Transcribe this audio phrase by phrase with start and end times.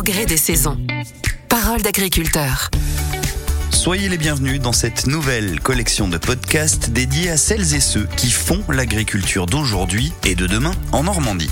[0.00, 0.78] au gré des saisons.
[1.50, 2.70] Parole d'agriculteur.
[3.70, 8.30] Soyez les bienvenus dans cette nouvelle collection de podcasts dédiée à celles et ceux qui
[8.30, 11.50] font l'agriculture d'aujourd'hui et de demain en Normandie.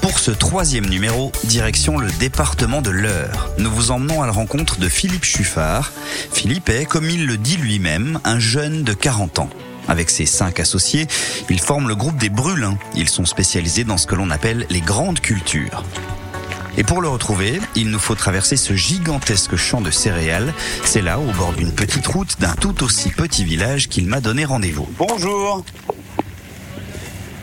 [0.00, 3.50] Pour ce troisième numéro, direction le département de l'Eure.
[3.58, 5.92] Nous vous emmenons à la rencontre de Philippe Chuffard.
[6.32, 9.50] Philippe est, comme il le dit lui-même, un jeune de 40 ans.
[9.88, 11.08] Avec ses cinq associés,
[11.50, 12.78] ils forment le groupe des Brûlins.
[12.94, 15.82] Ils sont spécialisés dans ce que l'on appelle les grandes cultures.
[16.76, 20.52] Et pour le retrouver, il nous faut traverser ce gigantesque champ de céréales.
[20.84, 24.44] C'est là, au bord d'une petite route d'un tout aussi petit village qu'il m'a donné
[24.44, 24.88] rendez-vous.
[24.98, 25.64] Bonjour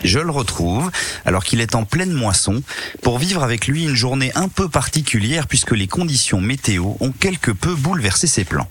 [0.04, 0.90] je le retrouve
[1.24, 2.62] alors qu'il est en pleine moisson
[3.00, 7.50] pour vivre avec lui une journée un peu particulière puisque les conditions météo ont quelque
[7.50, 8.68] peu bouleversé ses plans.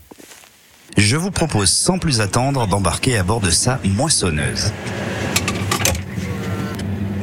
[0.96, 4.72] Je vous propose sans plus attendre d'embarquer à bord de sa moissonneuse.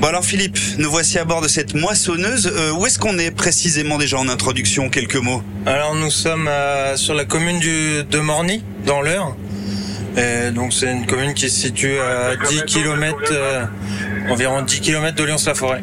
[0.00, 2.50] Bon alors Philippe, nous voici à bord de cette moissonneuse.
[2.56, 5.42] Euh, où est-ce qu'on est précisément déjà en introduction Quelques mots?
[5.66, 9.36] Alors nous sommes euh, sur la commune du, de Morny, dans l'Eure.
[10.54, 13.66] donc c'est une commune qui se situe à 10 km, euh,
[14.30, 15.82] environ 10 km de Lyons-la-Forêt.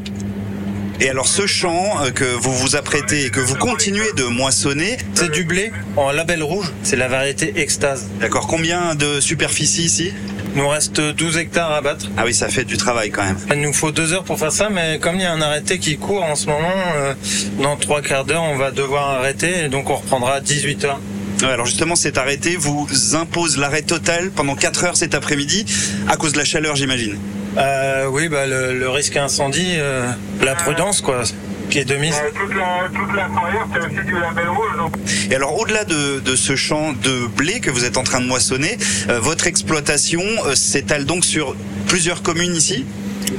[1.00, 4.98] Et alors ce champ que vous vous apprêtez et que vous continuez de moissonner...
[5.14, 8.08] C'est du blé en label rouge, c'est la variété extase.
[8.20, 10.12] D'accord, combien de superficie ici?
[10.58, 12.08] Il nous reste 12 hectares à battre.
[12.18, 13.38] Ah oui, ça fait du travail quand même.
[13.52, 15.78] Il nous faut deux heures pour faire ça, mais comme il y a un arrêté
[15.78, 17.14] qui court en ce moment, euh,
[17.62, 21.00] dans trois quarts d'heure, on va devoir arrêter et donc on reprendra à 18 heures.
[21.44, 25.64] alors justement, cet arrêté vous impose l'arrêt total pendant 4 heures cet après-midi
[26.08, 27.20] à cause de la chaleur, j'imagine.
[27.60, 30.10] Euh, oui, bah, le, risque incendie, euh,
[30.42, 31.22] la prudence, quoi
[31.70, 32.16] qui est de mise.
[32.34, 33.30] toute, la, toute la
[33.74, 34.92] c'est aussi du label rouge.
[35.30, 38.26] Et alors, au-delà de, de, ce champ de blé que vous êtes en train de
[38.28, 38.78] moissonner,
[39.10, 41.56] euh, votre exploitation euh, s'étale donc sur
[41.88, 42.86] plusieurs communes ici?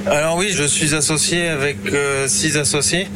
[0.06, 3.08] Alors oui, je suis associé avec euh, six associés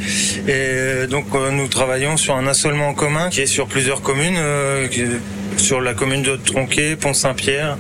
[0.48, 4.38] et donc nous travaillons sur un assolement en commun qui est sur plusieurs communes,
[5.58, 7.76] sur la commune de Tronquet, Pont-Saint-Pierre,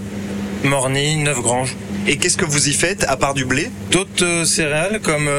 [0.64, 1.74] Morny, Neuf-Granges.
[2.06, 3.70] Et qu'est-ce que vous y faites à part du blé?
[3.90, 5.30] D'autres céréales comme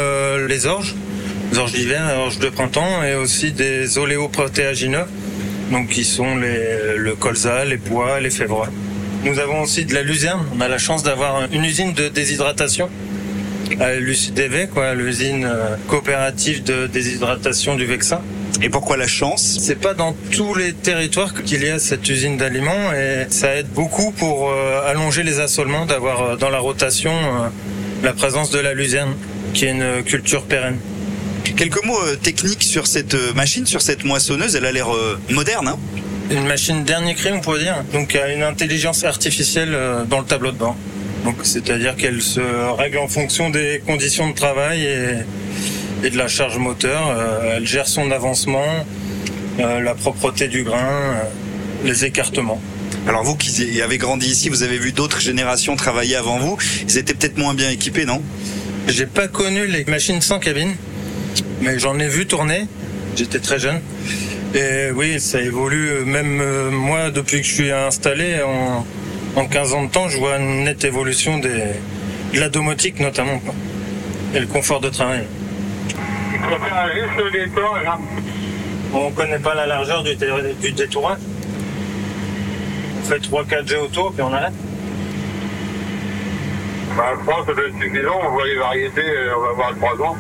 [0.48, 0.96] les orges,
[1.58, 5.06] orges d'hiver, orges de printemps et aussi des oléoprotéagineux,
[5.72, 8.70] donc qui sont les, le colza, les pois, les févrois.
[9.26, 10.46] Nous avons aussi de la luzerne.
[10.56, 12.90] On a la chance d'avoir une usine de déshydratation
[13.80, 18.22] à l'UCDV, quoi, l'usine euh, coopérative de déshydratation du Vexin.
[18.62, 19.60] Et pourquoi la chance?
[19.62, 23.68] C'est pas dans tous les territoires qu'il y a cette usine d'aliments et ça aide
[23.70, 27.14] beaucoup pour euh, allonger les assolements, d'avoir euh, dans la rotation
[28.04, 29.14] la présence de la luzerne,
[29.54, 30.78] qui est une culture pérenne.
[31.44, 34.56] Quelques mots euh, techniques sur cette euh, machine, sur cette moissonneuse.
[34.56, 35.68] Elle a l'air euh, moderne.
[35.68, 35.78] Hein
[36.32, 37.84] une machine dernier cri, on pourrait dire.
[37.92, 39.78] Donc, a une intelligence artificielle
[40.10, 40.76] dans le tableau de bord.
[41.26, 42.40] Donc, c'est-à-dire qu'elle se
[42.76, 44.84] règle en fonction des conditions de travail
[46.02, 47.14] et, de la charge moteur.
[47.56, 48.86] elle gère son avancement,
[49.60, 51.14] la propreté du grain,
[51.84, 52.62] les écartements.
[53.06, 56.58] Alors vous qui avez grandi ici, vous avez vu d'autres générations travailler avant vous.
[56.88, 58.22] Ils étaient peut-être moins bien équipés, non?
[58.88, 60.74] J'ai pas connu les machines sans cabine
[61.64, 62.68] mais j'en ai vu tourner.
[63.16, 63.80] J'étais très jeune.
[64.54, 66.04] Et oui, ça évolue.
[66.06, 68.86] Même euh, moi, depuis que je suis installé, en,
[69.36, 71.64] en 15 ans de temps, je vois une nette évolution des,
[72.34, 73.42] de la domotique notamment.
[74.36, 75.24] Et le confort de travail.
[76.34, 77.78] juste le détour,
[78.94, 81.20] On ne connaît pas la largeur du, du détourage.
[83.02, 84.54] On fait 3-4 G autour, puis on arrête.
[86.98, 88.20] Bah, je pense que être suffisant.
[88.24, 89.02] On voit les variétés,
[89.36, 90.16] on va voir 3 ans.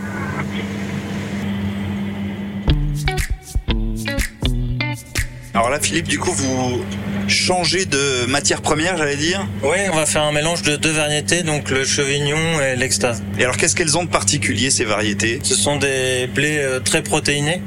[5.56, 6.84] Alors là, Philippe, du coup, vous
[7.28, 11.44] changez de matière première, j'allais dire Oui, on va faire un mélange de deux variétés,
[11.44, 13.22] donc le chevignon et l'extase.
[13.38, 15.40] Et alors, qu'est-ce qu'elles ont de particulier, ces variétés?
[15.44, 17.62] Ce sont des blés euh, très protéinés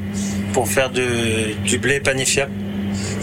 [0.53, 2.51] pour faire du blé panifiable.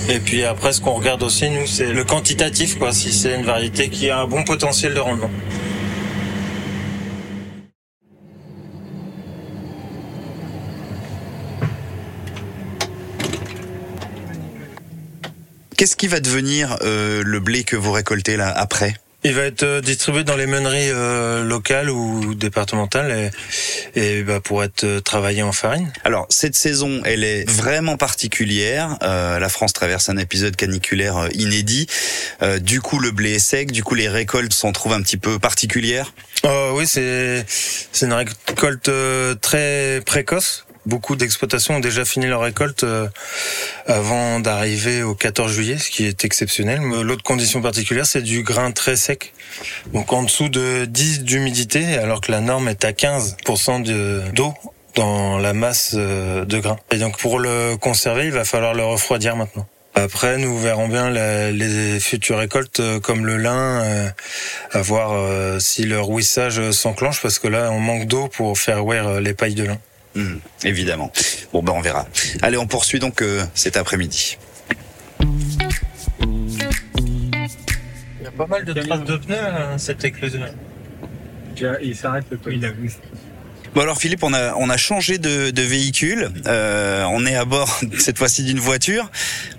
[0.08, 3.44] Et puis après, ce qu'on regarde aussi, nous, c'est le quantitatif, quoi, si c'est une
[3.44, 5.32] variété qui a un bon potentiel de rendement.
[15.84, 18.96] Qu'est-ce qui va devenir euh, le blé que vous récoltez là après?
[19.26, 23.32] Il va être euh, distribué dans les meuneries euh, locales ou départementales
[23.94, 25.92] et, bah, pour être travaillé en farine.
[26.06, 28.98] Alors cette saison, elle est vraiment particulière.
[29.02, 31.88] la France traverse un épisode caniculaire inédit.
[32.62, 33.74] du coup, le blé est sec.
[33.74, 36.14] Du coup, les récoltes s'en trouvent un petit peu particulières?
[36.76, 37.46] oui, c'est
[37.92, 38.90] c'est une récolte
[39.42, 43.08] très précoce beaucoup d'exploitations ont déjà fini leur récolte euh,
[43.86, 46.82] avant d'arriver au 14 juillet, ce qui est exceptionnel.
[46.82, 49.34] L'autre condition particulière, c'est du grain très sec.
[49.94, 54.54] Donc en dessous de 10 d'humidité, alors que la norme est à 15% d'eau
[54.96, 56.78] dans la masse euh, de grains.
[56.92, 59.68] Et donc pour le conserver, il va falloir le refroidir maintenant.
[59.96, 64.12] Après, nous verrons bien les futures récoltes euh, comme le lin,
[64.72, 69.20] à voir si le rouissage s'enclenche, parce que là, on manque d'eau pour faire ouer
[69.22, 69.78] les pailles de lin.
[70.16, 71.12] Mhm, évidemment.
[71.52, 72.08] Bon, ben on verra.
[72.42, 74.38] Allez, on poursuit donc euh, cet après-midi.
[77.00, 80.40] Il y a pas mal de traces de pneus à cette écluse.
[81.82, 82.92] Il s'arrête le il a vu.
[83.76, 86.30] Bon alors Philippe, on a on a changé de, de véhicule.
[86.46, 89.10] Euh, on est à bord cette fois-ci d'une voiture.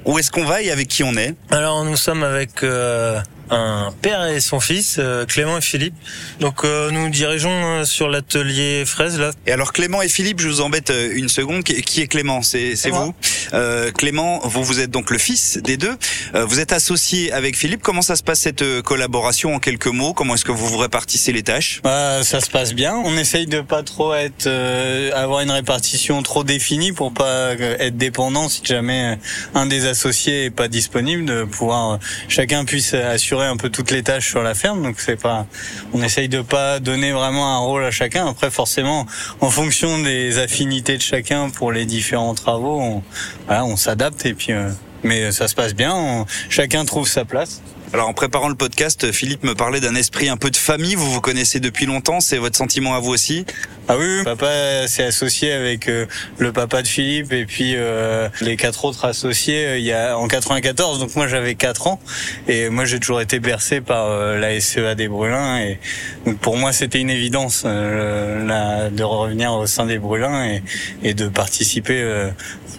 [0.05, 1.35] Où est-ce qu'on va et avec qui on est?
[1.51, 5.95] Alors nous sommes avec euh, un père et son fils, euh, Clément et Philippe.
[6.41, 9.31] Donc euh, nous dirigeons euh, sur l'atelier fraise là.
[9.47, 11.63] Et alors Clément et Philippe, je vous embête euh, une seconde.
[11.65, 12.43] Qui est Clément?
[12.43, 13.15] C'est vous.
[13.53, 15.97] Euh, Clément, vous vous êtes donc le fils des deux.
[16.35, 17.83] Euh, vous êtes associé avec Philippe.
[17.83, 20.15] Comment ça se passe cette collaboration en quelques mots?
[20.15, 21.81] Comment est-ce que vous vous répartissez les tâches?
[21.83, 22.95] Bah, ça se passe bien.
[23.05, 27.97] On essaye de pas trop être, euh, avoir une répartition trop définie pour pas être
[27.97, 29.19] dépendant si jamais
[29.55, 31.99] un des associés est pas disponible, de pouvoir
[32.29, 34.83] chacun puisse assurer un peu toutes les tâches sur la ferme.
[34.83, 35.47] Donc c'est pas,
[35.93, 38.27] on essaye de pas donner vraiment un rôle à chacun.
[38.27, 39.07] Après forcément,
[39.41, 43.03] en fonction des affinités de chacun pour les différents travaux,
[43.49, 44.53] on, s'adapte et puis.
[44.53, 44.71] euh,
[45.05, 46.25] mais ça se passe bien.
[46.49, 47.61] chacun trouve sa place.
[47.95, 50.97] Alors en préparant le podcast, Philippe me parlait d'un esprit un peu de famille.
[50.97, 52.19] Vous vous connaissez depuis longtemps.
[52.19, 53.47] C'est votre sentiment à vous aussi?
[53.87, 56.07] Ah oui, papa s'est associé avec euh,
[56.39, 60.19] le papa de Philippe et puis euh, les quatre autres associés euh, il y a
[60.19, 60.99] en 94.
[60.99, 62.01] Donc moi j'avais 4 ans
[62.49, 65.79] et moi j'ai toujours été bercé par la SEA des Brûlins et
[66.27, 70.63] donc pour moi c'était une évidence de revenir au sein des Brûlins et,
[71.05, 72.31] et de participer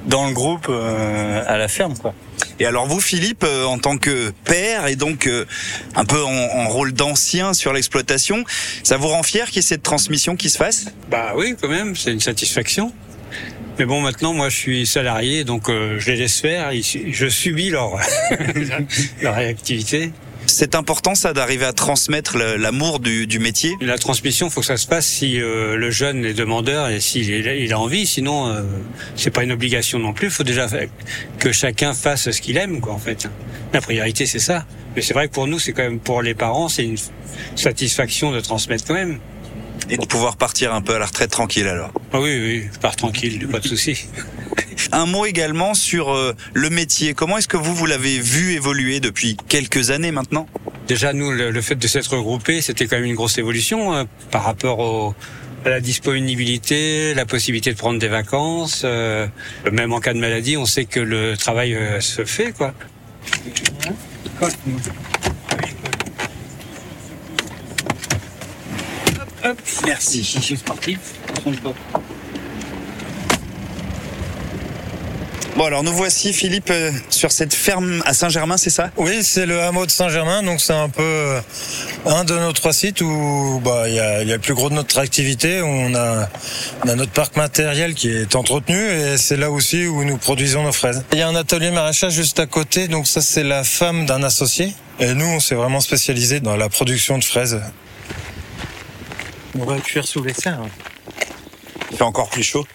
[0.07, 2.13] dans le groupe à la ferme quoi.
[2.59, 5.45] Et alors vous, Philippe, euh, en tant que père et donc euh,
[5.95, 8.43] un peu en, en rôle d'ancien sur l'exploitation,
[8.83, 10.85] ça vous rend fier qu'il y ait cette transmission qui se fasse?
[11.09, 12.93] Bah oui, quand même, c'est une satisfaction.
[13.77, 16.71] Mais bon, maintenant, moi, je suis salarié, donc euh, je les laisse faire.
[16.71, 17.99] Je subis leur
[19.21, 20.11] leur réactivité.
[20.57, 23.75] C'est important ça d'arriver à transmettre l'amour du, du métier?
[23.81, 27.29] La transmission, faut que ça se passe si euh, le jeune est demandeur et s'il
[27.29, 28.07] il a envie.
[28.07, 28.61] Sinon, euh,
[29.17, 30.27] c'est pas une obligation non plus.
[30.27, 30.69] Il faut déjà
[31.39, 33.27] que chacun fasse ce qu'il aime, quoi, en fait.
[33.73, 34.65] La priorité, c'est ça.
[34.95, 36.97] Mais c'est vrai que pour nous, c'est quand même pour les parents, c'est une
[37.57, 39.19] satisfaction de transmettre quand même.
[39.89, 41.91] Et de pouvoir partir un peu à la retraite tranquille alors?
[42.13, 44.05] Ah oui, oui, je pars tranquille, pas de souci.
[44.91, 47.13] Un mot également sur euh, le métier.
[47.13, 50.47] Comment est-ce que vous, vous l'avez vu évoluer depuis quelques années maintenant?
[50.87, 54.05] Déjà, nous, le, le fait de s'être regroupés, c'était quand même une grosse évolution hein,
[54.31, 55.15] par rapport au,
[55.65, 58.83] à la disponibilité, la possibilité de prendre des vacances.
[58.85, 59.27] euh,
[59.71, 62.73] même en cas de maladie, on sait que le travail euh, se fait, quoi.
[69.85, 70.23] Merci.
[75.55, 78.91] Bon alors nous voici Philippe euh, sur cette ferme à Saint-Germain, c'est ça?
[78.97, 81.39] Oui, c'est le hameau de Saint-Germain, donc c'est un peu euh,
[82.05, 84.53] un de nos trois sites où bah il y a, il y a le plus
[84.53, 85.61] gros de notre activité.
[85.61, 86.27] où On a,
[86.83, 90.63] on a notre parc matériel qui est entretenu et c'est là aussi où nous produisons
[90.63, 91.05] nos fraises.
[91.13, 94.23] Il y a un atelier maraîchage juste à côté, donc ça c'est la femme d'un
[94.23, 94.73] associé.
[94.99, 97.61] Et nous, on s'est vraiment spécialisé dans la production de fraises.
[99.57, 100.59] On va cuire sous les serres.
[101.91, 102.67] Il fait encore plus chaud?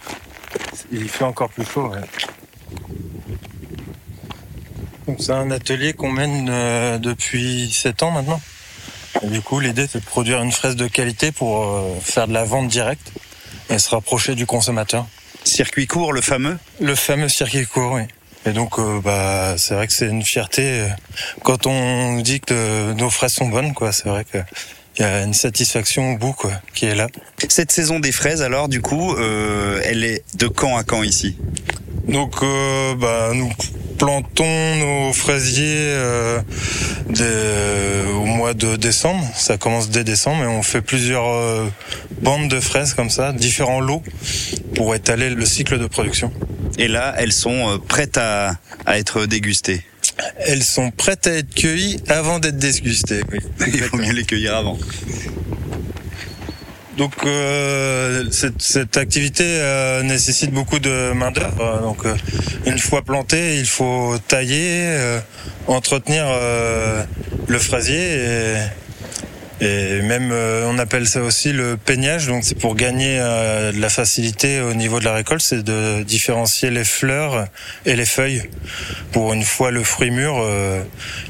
[0.90, 1.88] Il fait encore plus chaud.
[1.88, 2.00] ouais.
[5.10, 8.40] Donc c'est un atelier qu'on mène euh, depuis 7 ans maintenant.
[9.22, 12.32] Et du coup, l'idée c'est de produire une fraise de qualité pour euh, faire de
[12.32, 13.10] la vente directe
[13.70, 15.08] et se rapprocher du consommateur.
[15.42, 16.56] Circuit court, le fameux.
[16.78, 18.02] Le fameux circuit court, oui.
[18.46, 20.88] Et donc, euh, bah, c'est vrai que c'est une fierté euh,
[21.42, 23.90] quand on nous dit que euh, nos fraises sont bonnes, quoi.
[23.90, 24.38] C'est vrai que
[25.00, 27.06] il y a une satisfaction au bout, quoi, qui est là.
[27.48, 31.36] Cette saison des fraises, alors, du coup, euh, elle est de quand à quand ici?
[32.06, 33.50] Donc, euh, bah, nous
[33.96, 36.40] plantons nos fraisiers euh,
[37.08, 39.24] dès- au mois de décembre.
[39.34, 41.66] Ça commence dès décembre et on fait plusieurs euh,
[42.20, 44.02] bandes de fraises comme ça, différents lots
[44.74, 46.30] pour étaler le cycle de production.
[46.78, 49.82] Et là, elles sont prêtes à, à être dégustées.
[50.46, 53.22] Elles sont prêtes à être cueillies avant d'être dégustées.
[53.32, 53.38] Oui.
[53.66, 54.78] Il vaut mieux les cueillir avant.
[56.96, 61.80] Donc euh, cette, cette activité euh, nécessite beaucoup de main d'œuvre.
[61.80, 62.14] Donc euh,
[62.66, 65.18] une fois planté, il faut tailler, euh,
[65.66, 67.02] entretenir euh,
[67.48, 68.56] le fraisier et,
[69.60, 72.26] et même euh, on appelle ça aussi le peignage.
[72.26, 76.02] Donc c'est pour gagner euh, de la facilité au niveau de la récolte, c'est de
[76.02, 77.46] différencier les fleurs
[77.84, 78.42] et les feuilles
[79.12, 80.82] pour une fois le fruit mûr euh,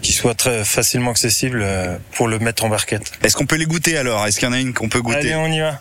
[0.03, 3.13] qui soit très facilement accessible euh, pour le mettre en barquette.
[3.23, 4.27] Est-ce qu'on peut les goûter alors?
[4.27, 5.19] Est-ce qu'il y en a une qu'on peut goûter?
[5.19, 5.81] Allez, on y va.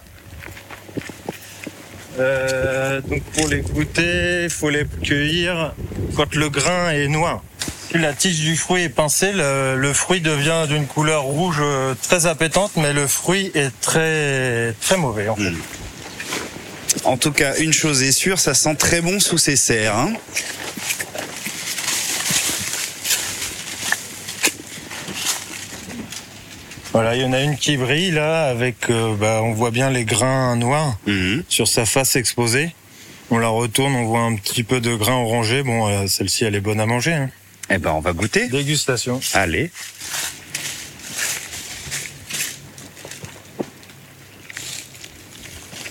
[2.19, 5.73] Euh, donc pour les goûter, il faut les cueillir
[6.15, 7.43] quand le grain est noir.
[7.93, 12.27] La tige du fruit est pincée, le, le fruit devient d'une couleur rouge euh, très
[12.27, 15.27] appétante, mais le fruit est très très mauvais.
[15.27, 15.51] En fait.
[17.03, 19.95] En tout cas, une chose est sûre, ça sent très bon sous ces serres.
[19.95, 20.13] hein.
[26.91, 29.89] Voilà, il y en a une qui brille là, avec, euh, bah, on voit bien
[29.91, 31.43] les grains noirs Mhm.
[31.47, 32.73] sur sa face exposée.
[33.29, 35.61] On la retourne, on voit un petit peu de grain orangé.
[35.61, 37.13] Bon, euh, celle-ci, elle est bonne à manger.
[37.13, 37.29] hein.
[37.69, 38.47] Eh ben, on va goûter.
[38.47, 39.19] Dégustation.
[39.33, 39.71] Allez.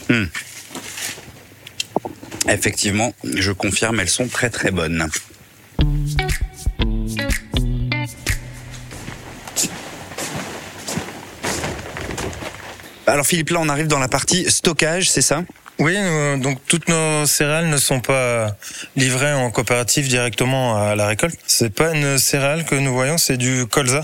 [0.08, 0.24] Hmm.
[2.48, 5.06] Effectivement, je confirme, elles sont très très bonnes.
[13.06, 15.44] Alors Philippe, là on arrive dans la partie stockage, c'est ça?
[15.78, 18.56] Oui, euh, donc toutes nos céréales ne sont pas
[18.96, 21.38] livrées en coopérative directement à la récolte.
[21.46, 24.02] C'est pas une céréale que nous voyons, c'est du colza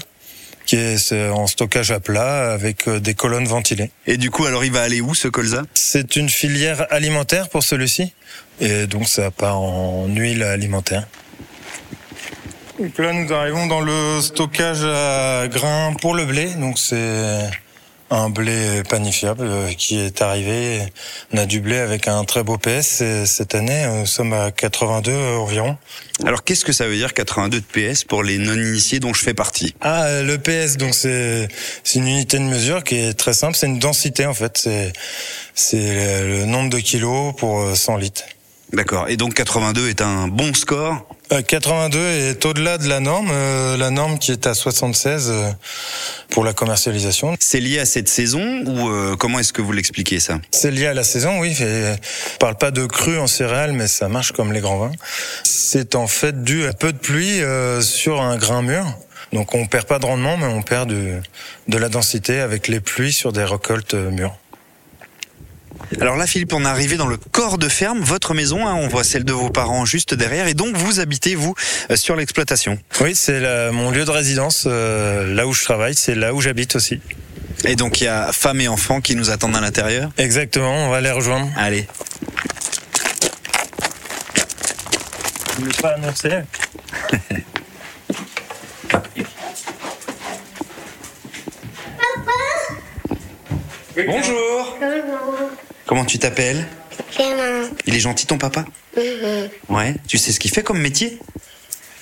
[0.67, 3.91] qui est c'est en stockage à plat avec euh, des colonnes ventilées.
[4.07, 5.63] Et du coup, alors il va aller où ce colza?
[5.75, 8.13] C'est une filière alimentaire pour celui-ci
[8.61, 11.07] et donc ça part en huile alimentaire.
[12.79, 16.47] Donc là, nous arrivons dans le stockage à grains pour le blé.
[16.55, 17.51] Donc c'est
[18.11, 20.81] un blé panifiable euh, qui est arrivé.
[21.33, 23.87] On a du blé avec un très beau PS et cette année.
[24.01, 25.77] Nous sommes à 82 environ.
[26.25, 29.35] Alors qu'est-ce que ça veut dire 82 de PS pour les non-initiés dont je fais
[29.35, 29.75] partie?
[29.81, 31.49] Ah, le PS, donc c'est
[31.83, 33.57] c'est une unité de mesure qui est très simple.
[33.57, 34.59] C'est une densité en fait.
[34.59, 34.93] C'est
[35.55, 38.25] c'est le nombre de kilos pour euh, 100 litres.
[38.73, 39.09] D'accord.
[39.09, 41.07] Et donc 82 est un bon score.
[41.33, 45.51] Euh, 82 est au-delà de la norme, euh, la norme qui est à 76 euh,
[46.31, 47.35] pour la commercialisation.
[47.41, 50.39] C'est lié à cette saison ou euh, comment est-ce que vous l'expliquez ça?
[50.51, 51.57] C'est lié à la saison, oui.
[51.61, 54.93] On parle pas de cru en céréales, mais ça marche comme les grands vins.
[55.45, 58.85] C'est en fait dû à peu de pluie euh, sur un grain mûr.
[59.33, 61.21] Donc on perd pas de rendement, mais on perd de,
[61.69, 64.37] de la densité avec les pluies sur des récoltes euh, mûres.
[66.01, 68.67] Alors là, Philippe, on est arrivé dans le corps de ferme, votre maison.
[68.67, 71.55] hein, on voit celle de vos parents juste derrière, et donc vous habitez vous
[71.91, 72.79] euh, sur l'exploitation.
[73.01, 73.41] Oui, c'est
[73.73, 77.01] mon lieu de résidence, euh, là où je travaille, c'est là où j'habite aussi.
[77.65, 80.11] Et donc il y a femmes et enfants qui nous attendent à l'intérieur.
[80.19, 81.49] Exactement, on va les rejoindre.
[81.57, 81.87] Allez.
[85.59, 86.31] Je ne pas annoncé.
[93.97, 94.77] Bonjour.
[95.87, 96.67] Comment tu t'appelles
[97.13, 98.65] Clément, Il est gentil ton papa
[99.69, 99.95] Ouais.
[100.09, 101.19] Tu sais ce qu'il fait comme métier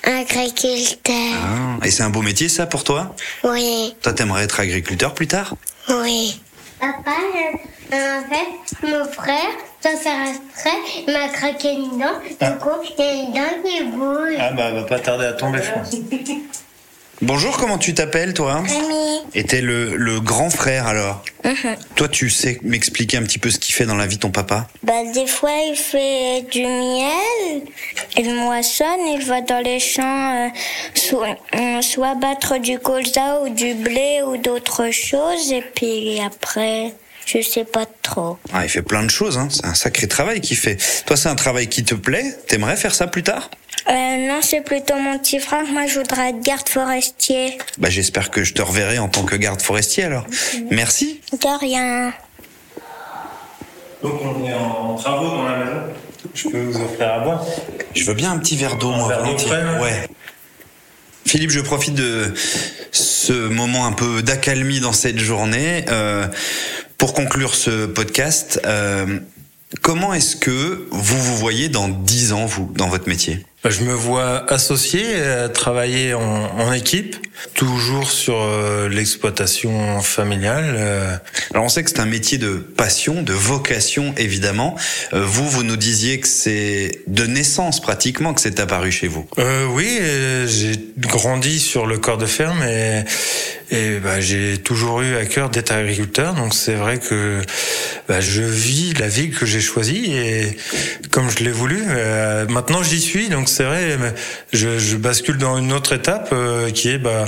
[0.05, 1.15] agriculteur.
[1.45, 5.29] Ah, Et c'est un beau métier ça pour toi Oui, Toi t'aimerais être agriculteur plus
[5.29, 5.55] tard
[5.89, 6.41] oui.
[6.81, 7.12] Papa,
[7.93, 10.71] euh, en fait, mon frère, faire exprès,
[11.07, 12.19] il m'a craqué une dent.
[12.29, 14.37] Du coup, il y a une dent qui bouge.
[14.39, 15.91] Ah bah, elle va pas tarder à tomber, je pense.
[17.23, 21.25] Bonjour, comment tu t'appelles toi Mamie, Et t'es le, le grand frère alors
[21.95, 24.67] Toi tu sais m'expliquer un petit peu ce qu'il fait dans la vie ton papa
[24.83, 27.62] bah, des fois, il fait du miel,
[28.19, 30.49] il moissonne, il va dans les champs, euh,
[30.95, 36.93] soit, euh, soit battre du colza ou du blé ou d'autres choses, et puis après,
[37.26, 38.38] je sais pas trop.
[38.52, 39.47] ah, Il fait plein de choses, hein.
[39.50, 40.76] c'est un sacré travail qu'il fait.
[41.07, 42.37] Toi c'est un travail qui te plaît?
[42.49, 43.49] T'aimerais faire ça plus tard?
[43.89, 45.65] Euh, non, c'est plutôt mon petit frère.
[45.67, 47.59] Moi, je voudrais être garde forestier.
[47.79, 50.25] Bah j'espère que je te reverrai en tant que garde forestier alors.
[50.71, 51.21] Merci.
[51.33, 52.12] De rien.
[54.03, 55.81] Donc on est en travaux dans la maison.
[56.35, 57.45] Je peux vous offrir à boire.
[57.95, 59.81] Je veux bien un petit verre d'eau, moi, verre d'eau volontiers.
[59.81, 60.09] Ouais.
[61.27, 62.33] Philippe, je profite de
[62.91, 66.27] ce moment un peu d'accalmie dans cette journée euh,
[66.99, 68.61] pour conclure ce podcast.
[68.65, 69.19] euh,
[69.83, 73.45] comment est-ce que vous vous voyez dans 10 ans, vous, dans votre métier?
[73.64, 77.16] Je me vois associé, euh, travailler en, en équipe,
[77.55, 80.75] toujours sur euh, l'exploitation familiale.
[80.77, 81.17] euh.
[81.53, 84.77] Alors on sait que c'est un métier de passion, de vocation évidemment.
[85.12, 89.27] Euh, vous, vous nous disiez que c'est de naissance pratiquement que c'est apparu chez vous.
[89.39, 93.05] Euh, oui, euh, j'ai grandi sur le corps de ferme et,
[93.71, 96.35] et bah, j'ai toujours eu à cœur d'être agriculteur.
[96.35, 97.41] Donc c'est vrai que
[98.09, 100.57] bah, je vis la vie que j'ai choisie et
[101.11, 101.83] comme je l'ai voulu.
[101.89, 103.97] euh, maintenant j'y suis, donc c'est vrai,
[104.53, 107.25] je, je bascule dans une autre étape euh, qui est bah,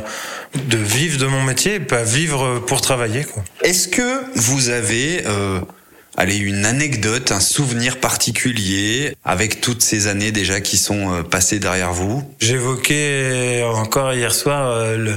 [0.55, 3.27] de vivre de mon métier, pas vivre pour travailler.
[3.63, 5.61] Est-ce que vous avez euh,
[6.17, 11.59] allez, une anecdote, un souvenir particulier avec toutes ces années déjà qui sont euh, passées
[11.59, 15.17] derrière vous J'évoquais encore hier soir euh,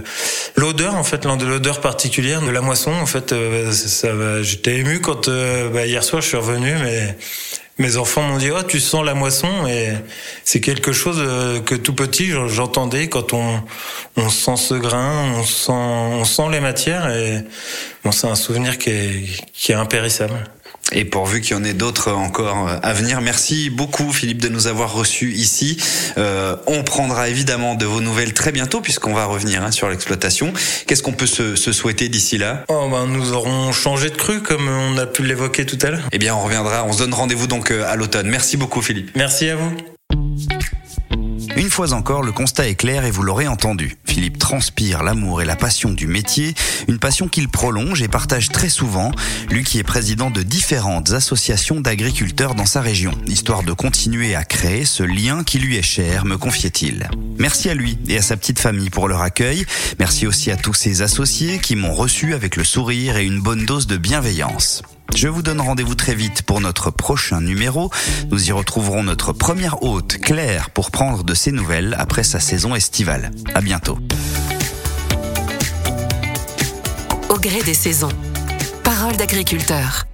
[0.56, 2.92] l'odeur, en fait, l'odeur particulière de la moisson.
[2.92, 7.18] En fait, euh, j'étais ému quand bah, hier soir je suis revenu, mais
[7.80, 9.90] mes enfants m'ont dit oh tu sens la moisson et
[10.44, 11.22] c'est quelque chose
[11.64, 13.62] que tout petit j'entendais quand on
[14.16, 17.44] on sent ce grain on sent on sent les matières et
[18.04, 19.24] bon c'est un souvenir qui est
[19.54, 20.44] qui est impérissable
[20.92, 23.22] et pourvu qu'il y en ait d'autres encore à venir.
[23.22, 25.78] Merci beaucoup Philippe de nous avoir reçus ici.
[26.18, 30.54] Euh, on prendra évidemment de vos nouvelles très bientôt puisqu'on va revenir hein, sur l'exploitation.
[30.86, 32.64] Qu'est-ce qu'on peut se, se, souhaiter d'ici là?
[32.70, 36.08] Oh, ben, Nous aurons changé de crue comme on a pu l'évoquer tout à l'heure.
[36.12, 38.28] Eh bien on reviendra, on se donne rendez-vous donc euh, à l'automne.
[38.28, 39.12] Merci beaucoup Philippe.
[39.16, 39.97] Merci à vous.
[41.58, 43.98] Une fois encore, le constat est clair et vous l'aurez entendu.
[44.06, 46.54] Philippe transpire l'amour et la passion du métier,
[46.88, 49.12] une passion qu'il prolonge et partage très souvent,
[49.50, 54.44] lui qui est président de différentes associations d'agriculteurs dans sa région, histoire de continuer à
[54.44, 57.10] créer ce lien qui lui est cher, me confiait-il.
[57.40, 59.66] Merci à lui et à sa petite famille pour leur accueil.
[59.98, 63.66] Merci aussi à tous ses associés qui m'ont reçu avec le sourire et une bonne
[63.66, 64.84] dose de bienveillance.
[65.18, 67.90] Je vous donne rendez-vous très vite pour notre prochain numéro.
[68.30, 72.76] Nous y retrouverons notre première hôte, Claire, pour prendre de ses nouvelles après sa saison
[72.76, 73.32] estivale.
[73.56, 73.98] À bientôt.
[77.30, 78.12] Au gré des saisons.
[78.84, 80.06] Parole d'agriculteur.